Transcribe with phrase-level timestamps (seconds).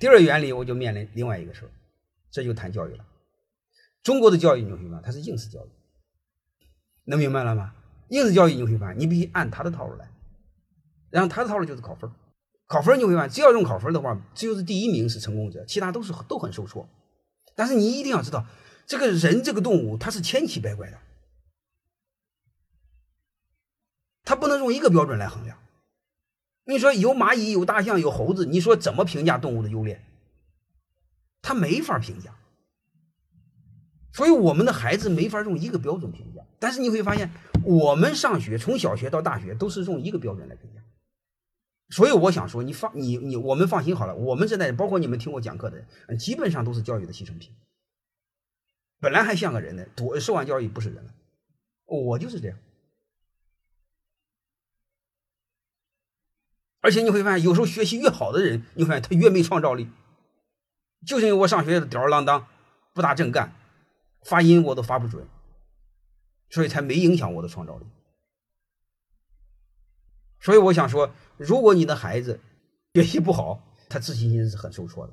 [0.00, 1.70] 第二原理我就面临另外一个事，
[2.30, 3.04] 这就谈教育了。
[4.02, 5.70] 中国的教育你会发现它是应试教育，
[7.04, 7.74] 能明白了吗？
[8.08, 10.10] 应试教育你会发现你必须按他的套路来，
[11.10, 12.10] 然后他的套路就是考分
[12.66, 16.88] 考分你会发现只要用考分的话，只有是第一名是成功者，其他都是都很受挫。
[17.54, 18.46] 但是你一定要知道，
[18.86, 20.98] 这个人这个动物它是千奇百怪的，
[24.24, 25.59] 它不能用一个标准来衡量。
[26.70, 30.00] 你说有蚂蚁、有大象、有猴子，你说怎么评价动物的优劣？
[31.42, 32.34] 他没法评价。
[34.12, 36.42] 所以我们的孩子没法用一个标准评价。
[36.58, 37.30] 但是你会发现，
[37.64, 40.80] 我们上学从小学到大学都是用一个标准来评价。
[41.88, 47.52] 所以我想说，你放你你我们放心好了，我们这代人，包括你们听我讲课的人，基本上都是教育的牺牲品。
[49.00, 51.14] 本来还像个人呢，多受完教育不是人了。
[51.86, 52.56] 我就是这样。
[56.80, 59.88] 而且你会发现，有时候学习越好的人，你会发现他越没创造力。
[61.06, 62.46] 就是因为我上学吊儿郎当，
[62.92, 63.54] 不大正干，
[64.22, 65.26] 发音我都发不准，
[66.48, 67.86] 所以才没影响我的创造力。
[70.40, 72.40] 所以我想说，如果你的孩子
[72.94, 75.12] 学习不好，他自信心是很受挫的。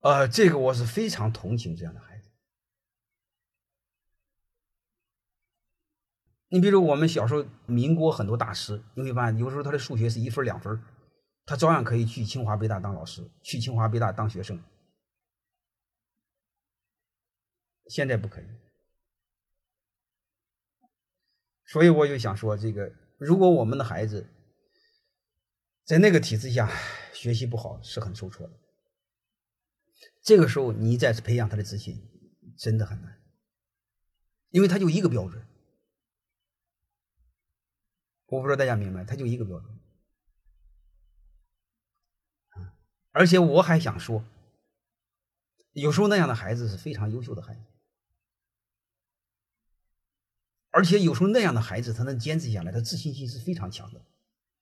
[0.00, 2.17] 呃，这个我是非常同情这样的孩子。
[6.50, 10.82] 你比如我们小时候，民国很多大师，你会发现，有时候他的数学是一分两分，
[11.44, 14.62] 他照样可以去清华北大当老师，去清华北大当学生。
[17.86, 18.44] 现在不可以，
[21.66, 24.28] 所以我就想说，这个如果我们的孩子
[25.84, 26.70] 在那个体制下
[27.12, 28.52] 学习不好，是很受挫的。
[30.22, 31.98] 这个时候你再培养他的自信，
[32.58, 33.20] 真的很难，
[34.50, 35.46] 因为他就一个标准。
[38.28, 39.78] 我不知道大家明白，他就一个标准，
[43.10, 44.22] 而且我还想说，
[45.72, 47.60] 有时候那样的孩子是非常优秀的孩子，
[50.70, 54.00] 而且有时候那样的孩子他能坚持下来，他自信心是非常强的，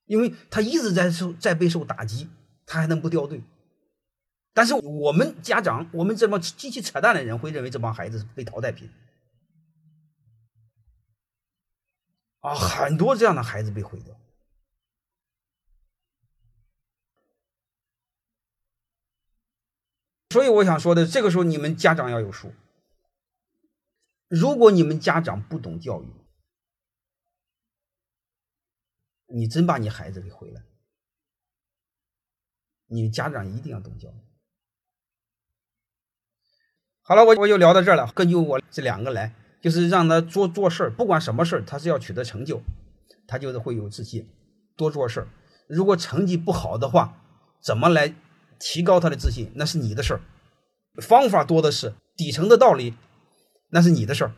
[0.05, 2.29] 因为他一直在受在备受打击，
[2.65, 3.41] 他还能不掉队。
[4.53, 8.89] 但是我们家长，我们这帮极其扯淡的人会认为这帮孩子是被淘汰品。
[12.39, 14.15] 啊，很多这样的孩子被毁掉，
[20.29, 22.53] 所以我想说的，这个时候你们家长要有数。
[24.27, 26.07] 如果你们家长不懂教育，
[29.27, 30.61] 你真把你孩子给毁了。
[32.85, 34.21] 你家长一定要懂教育。
[37.01, 38.11] 好了，我我就聊到这儿了。
[38.11, 39.33] 根据我这两个来。
[39.61, 42.61] 就是让他做做事儿，不管什么事儿，他是要取得成就，
[43.27, 44.27] 他就是会有自信，
[44.75, 45.27] 多做事儿。
[45.67, 47.21] 如果成绩不好的话，
[47.61, 48.13] 怎么来
[48.59, 50.21] 提高他的自信，那是你的事儿。
[51.01, 52.93] 方法多的是，底层的道理，
[53.69, 54.31] 那是你的事儿。